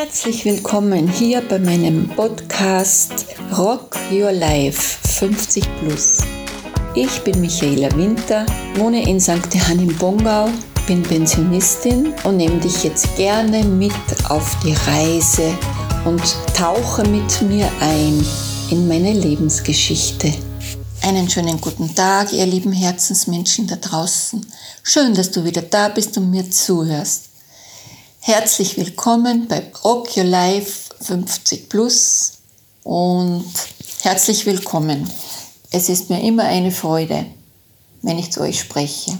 Herzlich 0.00 0.44
willkommen 0.44 1.08
hier 1.08 1.40
bei 1.40 1.58
meinem 1.58 2.08
Podcast 2.10 3.26
Rock 3.58 3.96
Your 4.12 4.30
Life 4.30 4.80
50 5.08 5.64
Plus. 5.80 6.18
Ich 6.94 7.20
bin 7.22 7.40
Michaela 7.40 7.90
Winter, 7.96 8.46
wohne 8.76 9.02
in 9.08 9.20
St. 9.20 9.52
Johann 9.52 9.80
im 9.80 9.96
Bongau, 9.96 10.50
bin 10.86 11.02
Pensionistin 11.02 12.14
und 12.22 12.36
nehme 12.36 12.60
dich 12.60 12.84
jetzt 12.84 13.16
gerne 13.16 13.64
mit 13.64 13.90
auf 14.28 14.56
die 14.62 14.76
Reise 14.86 15.52
und 16.04 16.22
tauche 16.56 17.02
mit 17.08 17.42
mir 17.42 17.68
ein 17.80 18.24
in 18.70 18.86
meine 18.86 19.12
Lebensgeschichte. 19.12 20.32
Einen 21.02 21.28
schönen 21.28 21.60
guten 21.60 21.92
Tag, 21.92 22.32
ihr 22.32 22.46
lieben 22.46 22.70
Herzensmenschen 22.70 23.66
da 23.66 23.74
draußen. 23.74 24.46
Schön, 24.84 25.12
dass 25.14 25.32
du 25.32 25.44
wieder 25.44 25.62
da 25.62 25.88
bist 25.88 26.16
und 26.18 26.30
mir 26.30 26.48
zuhörst. 26.48 27.27
Herzlich 28.20 28.76
willkommen 28.76 29.48
bei 29.48 29.62
Rock 29.84 30.16
Your 30.16 30.24
Life 30.24 30.92
50 31.00 31.68
Plus 31.70 32.32
und 32.82 33.46
herzlich 34.02 34.44
willkommen. 34.44 35.10
Es 35.70 35.88
ist 35.88 36.10
mir 36.10 36.20
immer 36.20 36.42
eine 36.42 36.70
Freude, 36.70 37.24
wenn 38.02 38.18
ich 38.18 38.30
zu 38.30 38.40
euch 38.40 38.60
spreche. 38.60 39.16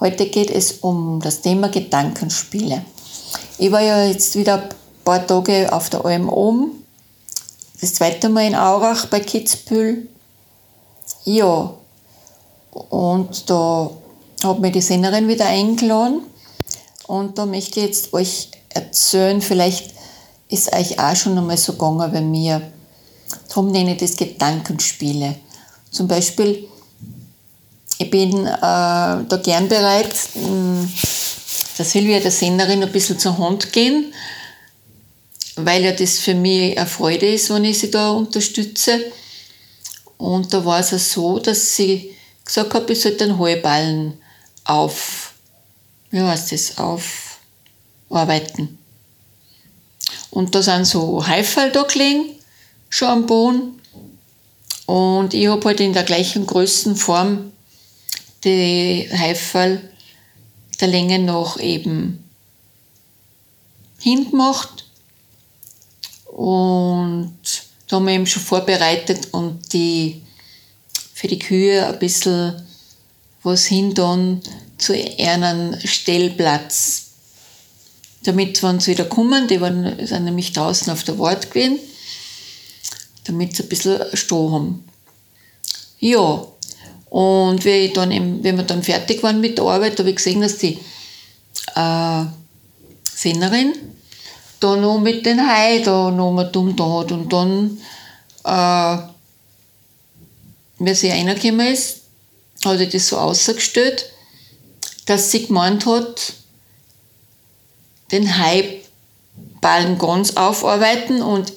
Heute 0.00 0.26
geht 0.26 0.50
es 0.50 0.72
um 0.72 1.20
das 1.20 1.42
Thema 1.42 1.68
Gedankenspiele. 1.68 2.82
Ich 3.58 3.70
war 3.70 3.82
ja 3.82 4.06
jetzt 4.06 4.34
wieder 4.36 4.62
ein 4.62 4.68
paar 5.04 5.24
Tage 5.24 5.72
auf 5.72 5.88
der 5.90 6.04
Alm 6.04 6.28
oben, 6.28 6.84
das 7.80 7.94
zweite 7.94 8.30
Mal 8.30 8.46
in 8.46 8.56
Aurach 8.56 9.06
bei 9.06 9.20
Kitzbühel. 9.20 10.08
Ja, 11.24 11.74
und 12.72 13.48
da 13.48 13.90
hat 14.42 14.58
mir 14.58 14.72
die 14.72 14.80
Sennerin 14.80 15.28
wieder 15.28 15.46
eingeladen 15.46 16.22
und 17.12 17.36
da 17.36 17.44
möchte 17.44 17.78
ich 17.78 17.86
jetzt 17.86 18.14
euch 18.14 18.48
erzählen, 18.70 19.42
vielleicht 19.42 19.90
ist 20.48 20.72
euch 20.72 20.98
auch 20.98 21.14
schon 21.14 21.36
einmal 21.36 21.58
so 21.58 21.72
gegangen 21.72 22.10
bei 22.10 22.22
mir. 22.22 22.62
Darum 23.50 23.70
nenne 23.70 23.92
ich 23.92 23.98
das 23.98 24.16
Gedankenspiele. 24.16 25.34
Zum 25.90 26.08
Beispiel, 26.08 26.66
ich 27.98 28.10
bin 28.10 28.46
äh, 28.46 28.56
da 28.56 29.40
gern 29.44 29.68
bereit, 29.68 30.14
mh, 30.36 30.88
der 31.76 31.84
Silvia, 31.84 32.18
der 32.18 32.30
Senderin, 32.30 32.82
ein 32.82 32.90
bisschen 32.90 33.18
zur 33.18 33.36
Hand 33.36 33.74
gehen, 33.74 34.14
weil 35.56 35.84
ja 35.84 35.92
das 35.92 36.18
für 36.18 36.34
mich 36.34 36.78
eine 36.78 36.86
Freude 36.86 37.26
ist, 37.26 37.50
wenn 37.50 37.66
ich 37.66 37.78
sie 37.78 37.90
da 37.90 38.08
unterstütze. 38.08 39.12
Und 40.16 40.54
da 40.54 40.64
war 40.64 40.80
es 40.80 40.94
auch 40.94 40.98
so, 40.98 41.38
dass 41.38 41.76
sie 41.76 42.16
gesagt 42.42 42.72
hat, 42.72 42.88
ich 42.88 43.02
sollte 43.02 43.26
den 43.26 43.38
Heuballen 43.38 44.14
auf 44.64 45.31
wie 46.12 46.20
heißt 46.20 46.52
das, 46.52 46.78
aufarbeiten. 46.78 48.78
Und 50.30 50.54
da 50.54 50.62
sind 50.62 50.86
so 50.86 51.26
Haifall 51.26 51.72
da 51.72 51.82
gelegen, 51.82 52.26
schon 52.88 53.08
am 53.08 53.26
Boden. 53.26 53.80
Und 54.86 55.34
ich 55.34 55.48
habe 55.48 55.64
halt 55.64 55.80
in 55.80 55.92
der 55.92 56.04
gleichen 56.04 56.46
Größenform 56.46 57.50
die 58.44 59.08
Haifall 59.12 59.82
der 60.80 60.88
Länge 60.88 61.18
nach 61.18 61.58
eben 61.58 62.24
hingemacht. 64.00 64.84
Und 66.26 67.36
da 67.88 67.96
haben 67.96 68.06
wir 68.06 68.14
eben 68.14 68.26
schon 68.26 68.42
vorbereitet 68.42 69.28
und 69.32 69.72
die 69.72 70.22
für 71.14 71.28
die 71.28 71.38
Kühe 71.38 71.86
ein 71.86 71.98
bisschen 71.98 72.66
was 73.42 73.66
hin 73.66 73.94
dann 73.94 74.42
zu 74.82 74.94
einem 74.94 75.78
Stellplatz. 75.84 77.04
Damit, 78.24 78.62
wenn 78.62 78.80
sie 78.80 78.92
wieder 78.92 79.04
kommen, 79.04 79.48
die 79.48 79.60
waren, 79.60 80.06
sind 80.06 80.24
nämlich 80.24 80.52
draußen 80.52 80.92
auf 80.92 81.04
der 81.04 81.18
Wart 81.18 81.50
gewesen, 81.50 81.78
damit 83.24 83.56
sie 83.56 83.64
ein 83.64 83.68
bisschen 83.68 84.00
Stroh 84.14 84.52
haben. 84.52 84.84
Ja, 85.98 86.46
und 87.10 87.64
wie 87.64 87.90
dann 87.90 88.10
eben, 88.10 88.42
wenn 88.42 88.56
wir 88.56 88.64
dann 88.64 88.82
fertig 88.82 89.22
waren 89.22 89.40
mit 89.40 89.58
der 89.58 89.64
Arbeit, 89.64 89.98
habe 89.98 90.10
ich 90.10 90.16
gesehen, 90.16 90.40
dass 90.40 90.58
die 90.58 90.78
äh, 91.74 92.24
Sennerin 93.14 93.74
da 94.60 94.76
noch 94.76 94.98
mit 94.98 95.26
den 95.26 95.46
Hai 95.46 95.80
da 95.80 96.10
noch 96.10 96.32
mal 96.32 96.44
dumm 96.44 96.74
da 96.76 97.00
hat. 97.00 97.12
Und 97.12 97.32
dann, 97.32 97.78
äh, 98.44 99.02
wie 100.78 100.94
sie 100.94 101.10
reingekommen 101.10 101.72
ist, 101.72 101.98
hat 102.64 102.80
ich 102.80 102.90
das 102.90 103.08
so 103.08 103.18
ausgestellt 103.18 104.11
dass 105.06 105.30
sie 105.30 105.46
gemeint 105.46 105.86
hat, 105.86 106.34
den 108.10 108.38
Haiballen 108.38 109.98
ganz 109.98 110.36
aufarbeiten 110.36 111.22
und 111.22 111.52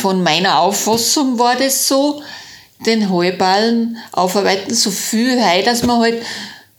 von 0.00 0.22
meiner 0.22 0.58
Auffassung 0.58 1.38
war 1.38 1.56
das 1.56 1.86
so, 1.86 2.22
den 2.84 3.10
Heuballen 3.10 3.96
aufarbeiten, 4.12 4.74
so 4.74 4.90
viel 4.90 5.42
Heu, 5.42 5.62
dass 5.62 5.82
wir 5.82 5.98
halt 5.98 6.22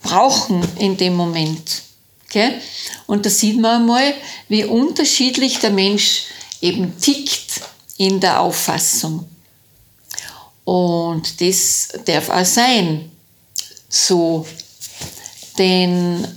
brauchen 0.02 0.66
in 0.78 0.98
dem 0.98 1.16
Moment. 1.16 1.82
Okay? 2.26 2.56
Und 3.08 3.26
da 3.26 3.30
sieht 3.30 3.60
man 3.60 3.82
einmal, 3.82 4.14
wie 4.50 4.66
unterschiedlich 4.66 5.60
der 5.60 5.72
Mensch 5.72 6.26
eben 6.62 7.00
tickt 7.00 7.62
in 7.98 8.20
der 8.20 8.42
Auffassung. 8.42 9.28
Und 10.64 11.42
das 11.42 11.90
darf 12.06 12.30
auch 12.30 12.46
sein, 12.46 13.12
so 13.88 14.46
denn 15.58 16.28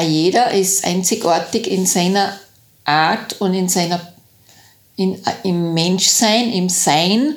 jeder 0.00 0.52
ist 0.52 0.84
einzigartig 0.84 1.66
in 1.66 1.86
seiner 1.86 2.38
Art 2.84 3.40
und 3.40 3.54
in 3.54 3.68
seiner, 3.68 4.00
in, 4.96 5.22
im 5.42 5.74
Menschsein, 5.74 6.52
im 6.52 6.68
Sein, 6.68 7.36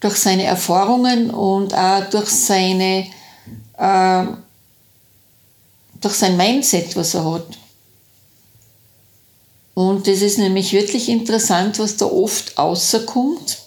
durch 0.00 0.16
seine 0.16 0.44
Erfahrungen 0.44 1.30
und 1.30 1.74
auch 1.74 2.08
durch 2.10 2.28
seine 2.28 3.06
äh, 3.76 4.26
durch 6.00 6.14
sein 6.14 6.36
Mindset, 6.36 6.94
was 6.96 7.14
er 7.14 7.24
hat. 7.24 7.58
Und 9.74 10.06
das 10.06 10.22
ist 10.22 10.38
nämlich 10.38 10.72
wirklich 10.72 11.08
interessant, 11.08 11.78
was 11.78 11.96
da 11.96 12.06
oft 12.06 12.58
außerkommt. 12.58 13.58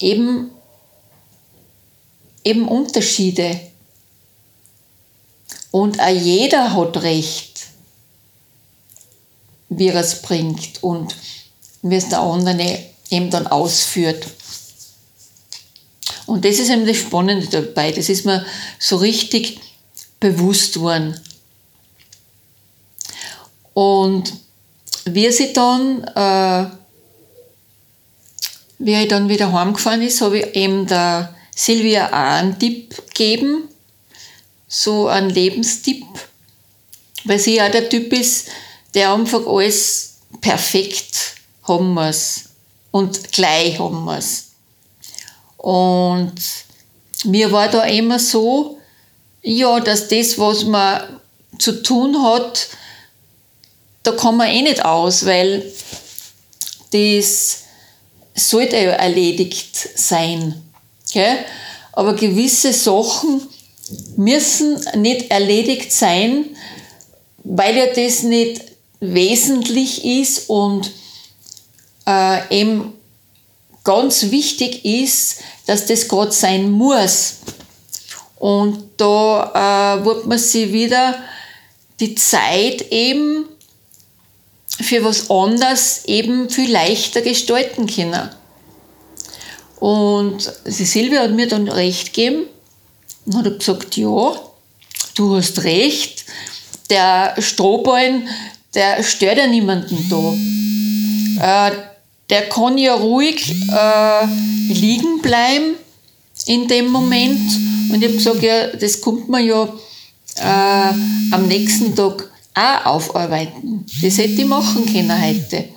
Eben 0.00 0.50
eben 2.46 2.68
Unterschiede. 2.68 3.60
Und 5.72 6.00
auch 6.00 6.08
jeder 6.08 6.72
hat 6.72 6.96
Recht, 7.02 7.66
wie 9.68 9.88
er 9.88 9.96
es 9.96 10.22
bringt 10.22 10.82
und 10.82 11.14
wie 11.82 11.96
es 11.96 12.08
der 12.08 12.20
andere 12.20 12.78
eben 13.10 13.30
dann 13.30 13.46
ausführt. 13.46 14.26
Und 16.26 16.44
das 16.44 16.58
ist 16.58 16.70
eben 16.70 16.86
das 16.86 16.96
Spannende 16.96 17.46
dabei. 17.48 17.92
Das 17.92 18.08
ist 18.08 18.24
mir 18.24 18.44
so 18.78 18.96
richtig 18.96 19.60
bewusst 20.18 20.80
worden. 20.80 21.20
Und 23.74 24.32
wie 25.04 25.30
sie 25.30 25.52
dann, 25.52 26.04
äh, 26.04 26.70
wie 28.78 28.94
ich 28.94 29.08
dann 29.08 29.28
wieder 29.28 29.52
heimgefahren 29.52 30.02
ist, 30.02 30.20
habe 30.20 30.38
ich 30.38 30.56
eben 30.56 30.86
der 30.86 31.35
Silvia 31.58 32.08
auch 32.08 32.40
einen 32.42 32.58
Tipp 32.58 33.14
geben, 33.14 33.68
so 34.68 35.08
einen 35.08 35.30
Lebenstipp, 35.30 36.04
weil 37.24 37.38
sie 37.38 37.56
ja 37.56 37.70
der 37.70 37.88
Typ 37.88 38.12
ist, 38.12 38.48
der 38.94 39.12
einfach 39.12 39.46
alles 39.46 40.18
perfekt 40.42 41.34
haben 41.62 41.94
muss 41.94 42.44
und 42.90 43.32
gleich 43.32 43.78
haben 43.78 44.04
muss. 44.04 44.48
Und 45.56 46.34
mir 47.24 47.50
war 47.50 47.68
da 47.68 47.84
immer 47.84 48.18
so, 48.18 48.78
ja, 49.42 49.80
dass 49.80 50.08
das, 50.08 50.38
was 50.38 50.64
man 50.64 51.20
zu 51.58 51.82
tun 51.82 52.22
hat, 52.22 52.68
da 54.02 54.12
kann 54.12 54.36
man 54.36 54.48
eh 54.48 54.60
nicht 54.60 54.84
aus, 54.84 55.24
weil 55.24 55.72
das 56.92 57.62
sollte 58.34 58.76
ja 58.76 58.92
erledigt 58.92 59.74
sein. 59.98 60.65
Okay? 61.16 61.38
Aber 61.92 62.12
gewisse 62.12 62.74
Sachen 62.74 63.40
müssen 64.16 64.78
nicht 64.96 65.30
erledigt 65.30 65.90
sein, 65.90 66.44
weil 67.42 67.74
ja 67.74 67.86
das 67.86 68.22
nicht 68.22 68.60
wesentlich 69.00 70.04
ist 70.04 70.50
und 70.50 70.90
äh, 72.06 72.60
eben 72.60 72.92
ganz 73.82 74.30
wichtig 74.30 74.84
ist, 74.84 75.38
dass 75.64 75.86
das 75.86 76.06
gerade 76.06 76.32
sein 76.32 76.70
muss. 76.70 77.36
Und 78.38 78.84
da 78.98 79.96
äh, 80.00 80.04
wird 80.04 80.26
man 80.26 80.38
sich 80.38 80.70
wieder 80.72 81.16
die 81.98 82.14
Zeit 82.14 82.92
eben 82.92 83.46
für 84.68 85.02
was 85.02 85.30
anderes 85.30 86.04
eben 86.04 86.50
viel 86.50 86.70
leichter 86.70 87.22
gestalten 87.22 87.86
können. 87.86 88.28
Und 89.80 90.52
die 90.66 90.84
Silvia 90.84 91.22
hat 91.22 91.32
mir 91.32 91.48
dann 91.48 91.68
recht 91.68 92.14
gegeben 92.14 92.44
und 93.26 93.44
hat 93.44 93.58
gesagt, 93.58 93.96
ja, 93.96 94.32
du 95.14 95.36
hast 95.36 95.64
recht. 95.64 96.24
der 96.90 97.34
Strohballen, 97.38 98.28
der 98.74 99.02
stört 99.02 99.38
ja 99.38 99.46
niemanden 99.46 100.08
da. 100.08 101.68
Äh, 101.68 101.72
der 102.30 102.48
kann 102.48 102.76
ja 102.78 102.94
ruhig 102.94 103.54
äh, 103.70 104.26
liegen 104.72 105.20
bleiben 105.22 105.74
in 106.46 106.68
dem 106.68 106.88
Moment. 106.88 107.40
Und 107.90 108.02
ich 108.02 108.08
habe 108.08 108.16
gesagt, 108.16 108.42
ja, 108.42 108.68
das 108.68 109.00
kommt 109.00 109.28
man 109.28 109.44
ja 109.44 109.64
äh, 110.36 110.94
am 111.32 111.46
nächsten 111.46 111.94
Tag 111.94 112.30
auch 112.54 112.86
aufarbeiten. 112.86 113.84
Das 114.02 114.18
hätte 114.18 114.40
ich 114.42 114.44
machen 114.44 114.86
können 114.86 115.22
heute. 115.22 115.75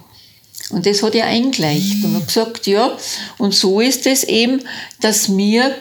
Und 0.70 0.86
das 0.86 1.02
hat 1.02 1.16
er 1.16 1.26
eingleicht 1.26 2.04
und 2.04 2.16
hat 2.16 2.28
gesagt, 2.28 2.68
ja, 2.68 2.96
und 3.38 3.54
so 3.54 3.82
ist 3.82 4.06
es 4.06 4.24
eben, 4.24 4.64
dass 5.02 5.36
wir 5.36 5.76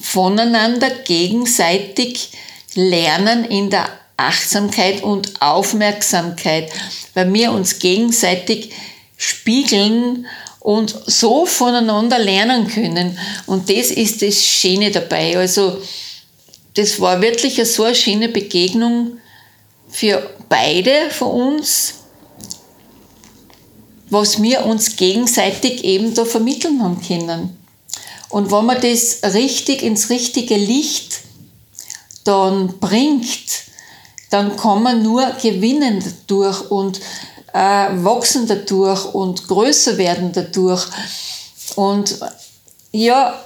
voneinander 0.00 0.90
gegenseitig 0.90 2.30
lernen 2.74 3.44
in 3.44 3.70
der 3.70 3.88
Achtsamkeit 4.16 5.02
und 5.02 5.40
Aufmerksamkeit, 5.40 6.70
weil 7.14 7.32
wir 7.32 7.52
uns 7.52 7.78
gegenseitig 7.78 8.70
spiegeln 9.16 10.26
und 10.60 10.94
so 11.06 11.46
voneinander 11.46 12.18
lernen 12.18 12.68
können. 12.68 13.18
Und 13.46 13.68
das 13.68 13.90
ist 13.90 14.22
das 14.22 14.44
Schöne 14.44 14.90
dabei. 14.90 15.36
Also, 15.36 15.82
das 16.74 17.00
war 17.00 17.20
wirklich 17.20 17.58
eine 17.58 17.66
so 17.66 17.84
eine 17.84 17.94
schöne 17.94 18.28
Begegnung 18.28 19.18
für 19.88 20.30
beide 20.48 21.10
von 21.10 21.56
uns, 21.56 22.03
was 24.10 24.42
wir 24.42 24.66
uns 24.66 24.96
gegenseitig 24.96 25.84
eben 25.84 26.14
da 26.14 26.24
vermitteln 26.24 26.82
haben 26.82 27.00
können. 27.00 27.56
Und 28.28 28.50
wenn 28.50 28.66
man 28.66 28.80
das 28.80 29.20
richtig 29.34 29.82
ins 29.82 30.10
richtige 30.10 30.56
Licht 30.56 31.20
dann 32.24 32.78
bringt, 32.80 33.64
dann 34.30 34.56
kann 34.56 34.82
man 34.82 35.02
nur 35.02 35.24
gewinnen 35.40 36.02
dadurch 36.02 36.70
und 36.70 37.00
äh, 37.52 37.88
wachsen 38.02 38.46
dadurch 38.48 39.14
und 39.14 39.46
größer 39.46 39.96
werden 39.96 40.32
dadurch. 40.32 40.84
Und 41.76 42.18
ja, 42.90 43.38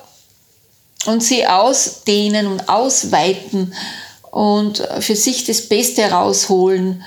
und 1.06 1.22
sie 1.22 1.46
ausdehnen 1.46 2.46
und 2.46 2.68
ausweiten 2.68 3.74
und 4.30 4.82
für 5.00 5.16
sich 5.16 5.44
das 5.44 5.68
Beste 5.68 6.02
herausholen 6.02 7.02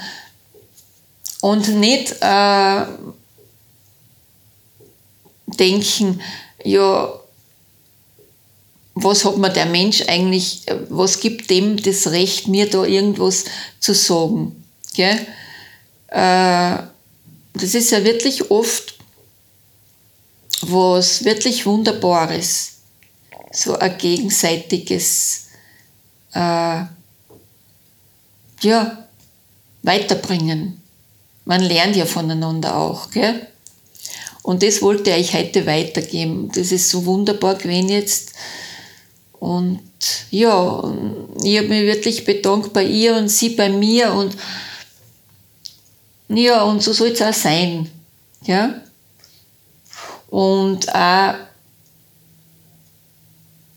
und 1.42 1.68
nicht 1.70 2.16
äh, 2.22 2.86
denken, 5.60 6.22
ja, 6.64 7.14
was 8.94 9.26
hat 9.26 9.38
mir 9.38 9.50
der 9.50 9.66
Mensch 9.66 10.04
eigentlich, 10.08 10.64
was 10.90 11.20
gibt 11.20 11.50
dem 11.50 11.78
das 11.78 12.08
Recht, 12.08 12.48
mir 12.48 12.70
da 12.70 12.84
irgendwas 12.84 13.46
zu 13.80 13.94
sagen. 13.94 14.64
Gell? 14.94 15.26
Äh, 16.08 16.78
das 17.54 17.76
ist 17.76 17.92
ja 17.92 18.04
wirklich 18.04 18.52
oft 18.52 18.96
was 20.64 21.24
wirklich 21.24 21.66
Wunderbares, 21.66 22.74
so 23.52 23.78
ein 23.78 23.98
gegenseitiges 23.98 25.48
äh, 26.34 26.84
ja, 28.62 29.08
weiterbringen. 29.82 30.82
Man 31.46 31.62
lernt 31.62 31.96
ja 31.96 32.06
voneinander 32.06 32.76
auch. 32.76 33.10
Gell? 33.10 33.48
Und 34.44 34.64
das 34.64 34.82
wollte 34.82 35.12
ich 35.12 35.34
heute 35.34 35.66
weitergeben. 35.66 36.52
Das 36.54 36.72
ist 36.72 36.90
so 36.90 37.06
wunderbar 37.06 37.56
gewesen 37.56 37.90
jetzt. 37.90 38.34
Und 39.40 39.82
ja, 40.30 40.94
ich 41.44 41.58
habe 41.58 41.68
mich 41.68 41.84
wirklich 41.84 42.26
bedankt 42.26 42.74
bei 42.74 42.84
ihr 42.84 43.16
und 43.16 43.30
sie 43.30 43.50
bei 43.50 43.70
mir 43.70 44.14
und 44.14 44.36
ja, 46.30 46.64
und 46.64 46.82
so 46.82 46.94
soll 46.94 47.10
es 47.10 47.22
auch 47.22 47.34
sein. 47.34 47.90
Ja? 48.46 48.82
Und 50.30 50.94
auch 50.94 51.36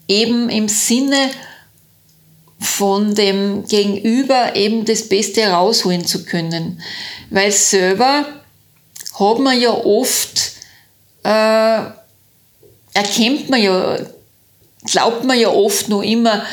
eben 0.07 0.49
im 0.51 0.69
Sinne 0.69 1.31
von 2.59 3.15
dem 3.15 3.67
Gegenüber 3.67 4.55
eben 4.55 4.85
das 4.85 5.09
Beste 5.09 5.43
herausholen 5.43 6.07
zu 6.07 6.25
können. 6.25 6.81
Weil 7.31 7.51
selber 7.51 8.27
hat 9.19 9.39
man 9.39 9.61
ja 9.61 9.71
oft, 9.71 10.44
äh, 11.25 11.83
erkennt 12.95 13.51
man 13.51 13.61
ja, 13.61 13.99
glaubt 14.85 15.25
man 15.25 15.39
ja 15.39 15.49
oft 15.49 15.89
nur 15.89 16.05
immer, 16.05 16.45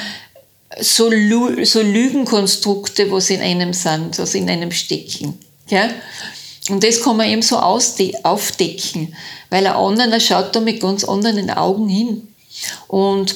so, 0.79 1.09
Lü 1.09 1.65
so 1.65 1.81
Lügenkonstrukte, 1.81 3.11
was 3.11 3.29
in 3.29 3.41
einem 3.41 3.73
sind, 3.73 4.17
was 4.17 4.35
in 4.35 4.49
einem 4.49 4.71
stecken. 4.71 5.37
Ja? 5.69 5.89
Und 6.69 6.83
das 6.83 7.01
kann 7.01 7.17
man 7.17 7.27
eben 7.27 7.41
so 7.41 7.57
aufdecken, 7.57 9.15
weil 9.49 9.67
ein 9.67 9.73
anderer 9.73 10.19
schaut 10.19 10.55
da 10.55 10.59
mit 10.59 10.79
ganz 10.79 11.03
anderen 11.03 11.49
Augen 11.49 11.89
hin. 11.89 12.27
Und 12.87 13.35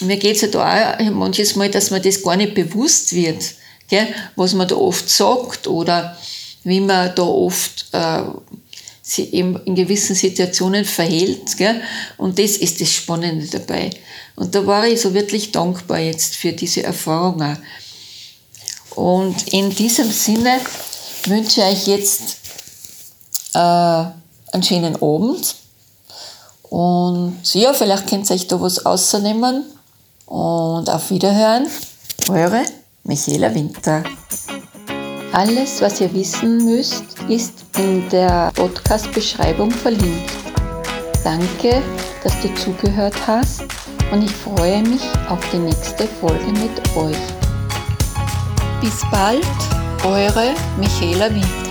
mir 0.00 0.16
geht 0.16 0.36
es 0.36 0.42
ja 0.42 0.48
da 0.48 0.94
auch 0.94 1.10
manches 1.10 1.56
Mal, 1.56 1.70
dass 1.70 1.90
man 1.90 2.02
das 2.02 2.22
gar 2.22 2.36
nicht 2.36 2.54
bewusst 2.54 3.12
wird, 3.12 3.54
gell? 3.88 4.06
was 4.36 4.54
man 4.54 4.68
da 4.68 4.76
oft 4.76 5.10
sagt 5.10 5.66
oder 5.66 6.16
wie 6.64 6.80
man 6.80 7.14
da 7.14 7.22
oft 7.22 7.86
äh, 7.92 8.22
sich 9.08 9.32
in 9.32 9.74
gewissen 9.74 10.14
Situationen 10.14 10.84
verhält. 10.84 11.56
Gell? 11.56 11.80
Und 12.16 12.38
das 12.38 12.56
ist 12.56 12.80
das 12.80 12.92
Spannende 12.92 13.46
dabei. 13.46 13.90
Und 14.36 14.54
da 14.54 14.66
war 14.66 14.86
ich 14.86 15.00
so 15.00 15.14
wirklich 15.14 15.50
dankbar 15.50 15.98
jetzt 15.98 16.36
für 16.36 16.52
diese 16.52 16.82
Erfahrung 16.82 17.42
auch. 17.42 17.56
Und 18.94 19.52
in 19.52 19.70
diesem 19.70 20.10
Sinne 20.10 20.60
wünsche 21.24 21.60
ich 21.60 21.66
euch 21.66 21.86
jetzt 21.86 22.36
äh, 23.54 23.58
einen 23.58 24.62
schönen 24.62 24.96
Abend. 24.96 25.54
Und 26.68 27.38
ja, 27.54 27.72
vielleicht 27.72 28.08
könnt 28.08 28.28
ihr 28.28 28.34
euch 28.34 28.46
da 28.46 28.60
was 28.60 28.84
ausnehmen. 28.84 29.64
Und 30.26 30.90
auf 30.90 31.10
Wiederhören, 31.10 31.66
eure 32.28 32.64
Michaela 33.04 33.54
Winter. 33.54 34.04
Alles, 35.32 35.82
was 35.82 36.00
ihr 36.00 36.12
wissen 36.14 36.64
müsst, 36.64 37.04
ist 37.28 37.64
in 37.76 38.08
der 38.08 38.50
Podcast-Beschreibung 38.54 39.70
verlinkt. 39.70 40.32
Danke, 41.22 41.82
dass 42.24 42.40
du 42.40 42.52
zugehört 42.54 43.14
hast 43.26 43.62
und 44.10 44.22
ich 44.22 44.30
freue 44.30 44.82
mich 44.82 45.02
auf 45.28 45.38
die 45.52 45.58
nächste 45.58 46.06
Folge 46.20 46.46
mit 46.46 46.96
euch. 46.96 47.16
Bis 48.80 49.02
bald! 49.10 49.44
Eure 50.04 50.54
Michaela 50.78 51.28
Winter. 51.28 51.67